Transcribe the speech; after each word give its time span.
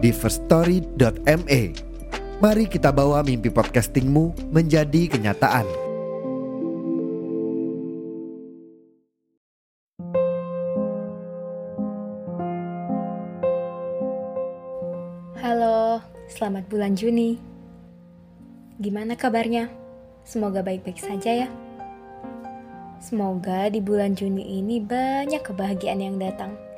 di 0.00 0.10
firststory.me. 0.10 1.62
Mari 2.40 2.64
kita 2.72 2.88
bawa 2.88 3.20
mimpi 3.20 3.52
podcastingmu 3.52 4.48
menjadi 4.48 5.12
kenyataan. 5.12 5.68
Halo, 15.36 16.00
selamat 16.32 16.64
bulan 16.72 16.96
Juni. 16.96 17.36
Gimana 18.80 19.12
kabarnya? 19.20 19.68
Semoga 20.24 20.64
baik-baik 20.64 20.96
saja 20.96 21.44
ya. 21.44 21.48
Semoga 23.04 23.68
di 23.68 23.84
bulan 23.84 24.16
Juni 24.16 24.64
ini 24.64 24.80
banyak 24.80 25.44
kebahagiaan 25.44 26.00
yang 26.00 26.16
datang. 26.16 26.69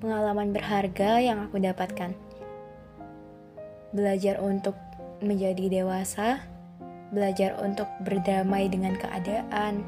pengalaman 0.00 0.56
berharga 0.56 1.20
yang 1.20 1.44
aku 1.44 1.60
dapatkan. 1.60 2.16
Belajar 3.92 4.40
untuk 4.40 4.72
menjadi 5.20 5.84
dewasa, 5.84 6.48
belajar 7.12 7.60
untuk 7.60 7.92
berdamai 8.08 8.72
dengan 8.72 8.96
keadaan, 8.96 9.84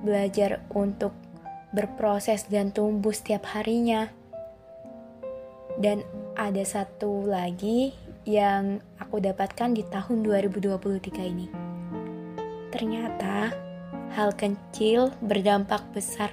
belajar 0.00 0.64
untuk 0.72 1.12
berproses 1.76 2.48
dan 2.48 2.72
tumbuh 2.72 3.12
setiap 3.12 3.44
harinya. 3.52 4.08
Dan 5.76 6.00
ada 6.40 6.64
satu 6.64 7.28
lagi 7.28 8.08
yang 8.28 8.84
aku 9.00 9.20
dapatkan 9.22 9.72
di 9.72 9.84
tahun 9.88 10.24
2023 10.24 11.20
ini. 11.24 11.46
Ternyata 12.70 13.50
hal 14.14 14.30
kecil 14.34 15.14
berdampak 15.22 15.82
besar. 15.94 16.30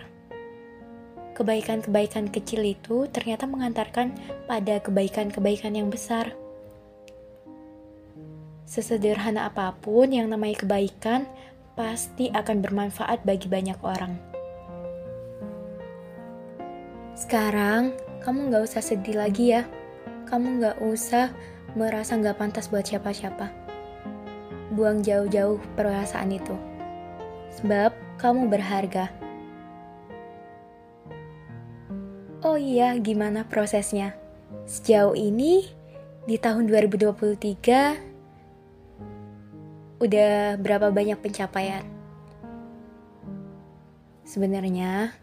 Kebaikan-kebaikan 1.37 2.33
kecil 2.33 2.65
itu 2.65 3.05
ternyata 3.13 3.45
mengantarkan 3.45 4.17
pada 4.49 4.81
kebaikan-kebaikan 4.81 5.77
yang 5.77 5.93
besar. 5.93 6.33
Sesederhana 8.67 9.47
apa 9.47 9.71
pun 9.77 10.09
yang 10.11 10.27
namanya 10.27 10.65
kebaikan 10.65 11.29
pasti 11.77 12.33
akan 12.33 12.65
bermanfaat 12.65 13.21
bagi 13.21 13.45
banyak 13.45 13.77
orang. 13.85 14.17
Sekarang, 17.13 17.93
kamu 18.25 18.49
gak 18.53 18.65
usah 18.65 18.81
sedih 18.81 19.17
lagi 19.21 19.53
ya. 19.53 19.63
Kamu 20.25 20.59
gak 20.59 20.77
usah 20.81 21.31
merasa 21.75 22.15
gak 22.15 22.37
pantas 22.39 22.71
buat 22.71 22.85
siapa-siapa. 22.87 23.49
Buang 24.71 25.03
jauh-jauh 25.03 25.59
perasaan 25.75 26.31
itu. 26.31 26.55
Sebab 27.59 27.91
kamu 28.21 28.47
berharga. 28.47 29.09
Oh 32.45 32.55
iya, 32.55 32.93
gimana 33.01 33.43
prosesnya? 33.49 34.13
Sejauh 34.69 35.17
ini, 35.17 35.65
di 36.29 36.37
tahun 36.37 36.69
2023, 36.69 37.97
udah 39.97 40.61
berapa 40.61 40.93
banyak 40.93 41.17
pencapaian? 41.17 41.81
Sebenarnya, 44.27 45.15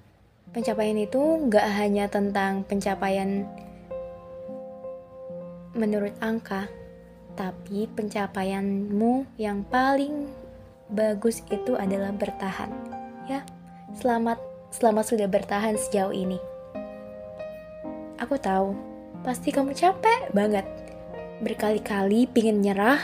pencapaian 0.51 0.97
itu 0.97 1.21
nggak 1.21 1.67
hanya 1.77 2.09
tentang 2.09 2.65
pencapaian 2.65 3.45
menurut 5.75 6.15
angka, 6.23 6.71
tapi 7.35 7.91
pencapaianmu 7.91 9.27
yang 9.37 9.67
paling 9.67 10.31
bagus 10.89 11.43
itu 11.51 11.75
adalah 11.75 12.15
bertahan. 12.15 12.71
Ya, 13.27 13.43
selamat 13.99 14.39
selamat 14.71 15.05
sudah 15.07 15.29
bertahan 15.31 15.75
sejauh 15.75 16.15
ini. 16.15 16.39
Aku 18.23 18.39
tahu, 18.39 18.79
pasti 19.27 19.51
kamu 19.51 19.75
capek 19.75 20.31
banget. 20.31 20.67
Berkali-kali 21.43 22.31
pingin 22.31 22.63
nyerah, 22.63 23.03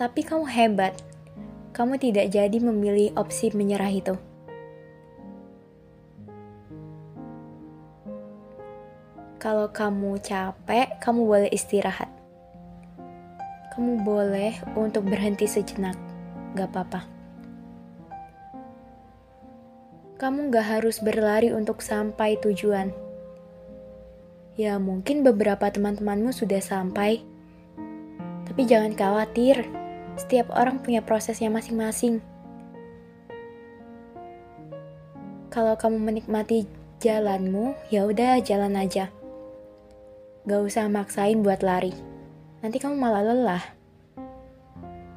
tapi 0.00 0.24
kamu 0.24 0.48
hebat. 0.48 0.96
Kamu 1.76 1.96
tidak 2.00 2.32
jadi 2.32 2.58
memilih 2.60 3.16
opsi 3.16 3.52
menyerah 3.52 3.92
itu. 3.92 4.16
Kalau 9.42 9.74
kamu 9.74 10.22
capek, 10.22 11.02
kamu 11.02 11.26
boleh 11.26 11.50
istirahat. 11.50 12.06
Kamu 13.74 14.06
boleh 14.06 14.54
untuk 14.78 15.02
berhenti 15.02 15.50
sejenak, 15.50 15.98
gak 16.54 16.70
apa-apa. 16.70 17.02
Kamu 20.22 20.46
gak 20.54 20.78
harus 20.78 21.02
berlari 21.02 21.50
untuk 21.50 21.82
sampai 21.82 22.38
tujuan. 22.38 22.94
Ya, 24.54 24.78
mungkin 24.78 25.26
beberapa 25.26 25.66
teman-temanmu 25.74 26.30
sudah 26.30 26.62
sampai, 26.62 27.26
tapi 28.46 28.62
jangan 28.62 28.94
khawatir 28.94 29.66
setiap 30.14 30.54
orang 30.54 30.78
punya 30.86 31.02
prosesnya 31.02 31.50
masing-masing. 31.50 32.22
Kalau 35.50 35.74
kamu 35.74 35.98
menikmati 35.98 36.70
jalanmu, 37.02 37.74
ya 37.90 38.06
udah 38.06 38.38
jalan 38.38 38.78
aja. 38.78 39.10
Gak 40.42 40.58
usah 40.58 40.90
maksain 40.90 41.38
buat 41.38 41.62
lari. 41.62 41.94
Nanti 42.66 42.82
kamu 42.82 42.98
malah 42.98 43.22
lelah. 43.22 43.62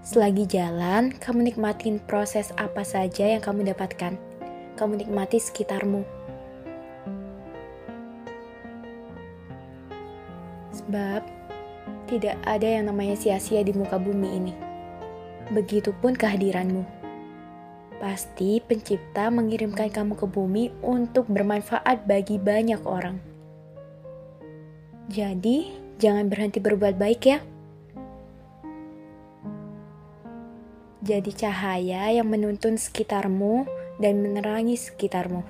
Selagi 0.05 0.45
jalan, 0.45 1.17
kamu 1.17 1.49
nikmatin 1.49 1.97
proses 1.97 2.53
apa 2.61 2.85
saja 2.85 3.33
yang 3.33 3.41
kamu 3.41 3.73
dapatkan. 3.73 4.21
Kamu 4.77 5.01
nikmati 5.01 5.41
sekitarmu. 5.41 6.05
Sebab 10.77 11.25
tidak 12.05 12.37
ada 12.45 12.69
yang 12.77 12.93
namanya 12.93 13.17
sia-sia 13.17 13.65
di 13.65 13.73
muka 13.73 13.97
bumi 13.97 14.29
ini. 14.29 14.53
Begitupun 15.49 16.13
kehadiranmu. 16.13 16.85
Pasti 17.97 18.61
pencipta 18.61 19.33
mengirimkan 19.33 19.89
kamu 19.89 20.21
ke 20.21 20.29
bumi 20.29 20.69
untuk 20.85 21.25
bermanfaat 21.33 22.05
bagi 22.05 22.37
banyak 22.37 22.85
orang. 22.85 23.34
Jadi, 25.09 25.69
jangan 26.01 26.29
berhenti 26.29 26.57
berbuat 26.57 26.97
baik 26.97 27.21
ya. 27.25 27.39
Jadi 31.05 31.31
cahaya 31.37 32.09
yang 32.09 32.25
menuntun 32.25 32.81
sekitarmu 32.81 33.69
dan 34.01 34.25
menerangi 34.25 34.73
sekitarmu. 34.73 35.45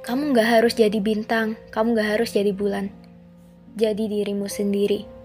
Kamu 0.00 0.32
gak 0.32 0.48
harus 0.48 0.72
jadi 0.72 0.96
bintang, 0.96 1.60
kamu 1.68 2.00
gak 2.00 2.08
harus 2.16 2.32
jadi 2.32 2.56
bulan. 2.56 2.88
Jadi 3.76 4.08
dirimu 4.08 4.48
sendiri 4.48 5.20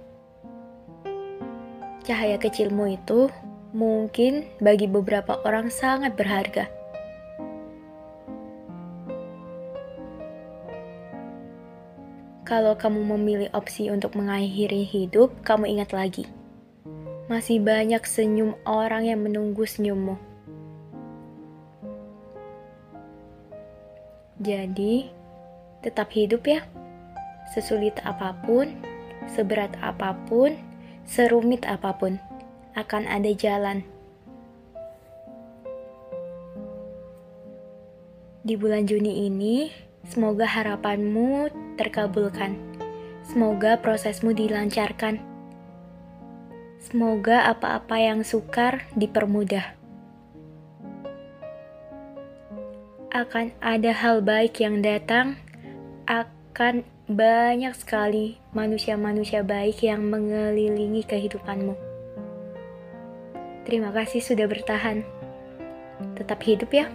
cahaya 2.05 2.37
kecilmu 2.37 2.85
itu 2.93 3.33
mungkin 3.73 4.45
bagi 4.61 4.85
beberapa 4.85 5.41
orang 5.41 5.73
sangat 5.73 6.13
berharga. 6.13 6.69
Kalau 12.45 12.77
kamu 12.77 13.17
memilih 13.17 13.49
opsi 13.57 13.89
untuk 13.89 14.13
mengakhiri 14.13 14.85
hidup, 14.85 15.33
kamu 15.41 15.65
ingat 15.65 15.97
lagi. 15.97 16.29
Masih 17.25 17.57
banyak 17.57 18.05
senyum 18.05 18.53
orang 18.69 19.09
yang 19.09 19.25
menunggu 19.25 19.65
senyummu. 19.65 20.13
Jadi, 24.37 25.09
tetap 25.81 26.13
hidup 26.13 26.45
ya. 26.45 26.61
Sesulit 27.49 27.97
apa 28.05 28.37
pun, 28.45 28.77
seberat 29.25 29.73
apa 29.81 30.13
pun, 30.29 30.53
serumit 31.01 31.65
apa 31.65 31.97
pun, 31.97 32.21
akan 32.77 33.09
ada 33.09 33.33
jalan. 33.33 33.81
Di 38.45 38.53
bulan 38.53 38.85
Juni 38.85 39.25
ini, 39.25 39.73
semoga 40.05 40.45
harapanmu 40.45 41.64
terkabulkan. 41.75 42.57
Semoga 43.25 43.79
prosesmu 43.79 44.31
dilancarkan. 44.31 45.19
Semoga 46.81 47.49
apa-apa 47.49 47.97
yang 47.97 48.21
sukar 48.21 48.85
dipermudah. 48.93 49.73
Akan 53.09 53.55
ada 53.63 53.95
hal 53.95 54.19
baik 54.21 54.59
yang 54.59 54.83
datang, 54.83 55.39
akan 56.05 56.83
banyak 57.05 57.73
sekali 57.77 58.41
manusia-manusia 58.51 59.45
baik 59.45 59.81
yang 59.85 60.05
mengelilingi 60.09 61.05
kehidupanmu. 61.05 61.73
Terima 63.65 63.89
kasih 63.89 64.21
sudah 64.21 64.45
bertahan. 64.45 65.01
Tetap 66.13 66.37
hidup 66.45 66.69
ya. 66.69 66.85